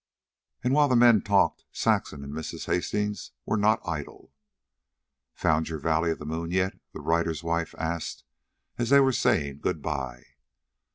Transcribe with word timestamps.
And 0.63 0.73
while 0.73 0.87
the 0.87 0.95
men 0.95 1.21
talked, 1.21 1.63
Saxon 1.71 2.23
and 2.23 2.33
Mrs. 2.33 2.65
Hastings 2.65 3.33
were 3.45 3.55
not 3.55 3.87
idle. 3.87 4.33
"Found 5.35 5.69
your 5.69 5.77
valley 5.77 6.09
of 6.09 6.17
the 6.17 6.25
moon 6.25 6.49
yet?" 6.49 6.73
the 6.91 7.01
writer's 7.01 7.43
wife 7.43 7.75
asked, 7.77 8.23
as 8.79 8.89
they 8.89 8.99
were 8.99 9.11
saying 9.13 9.59
good 9.59 9.83
by. 9.83 10.25